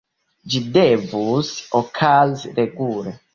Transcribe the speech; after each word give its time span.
Ĝi 0.53 0.61
devus 0.77 1.51
okazi 1.81 2.55
regule. 2.63 3.15